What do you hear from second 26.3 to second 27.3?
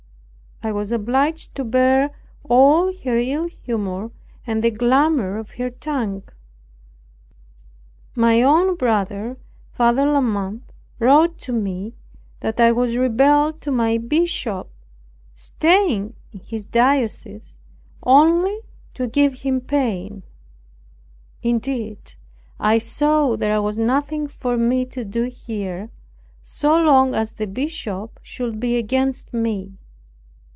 so long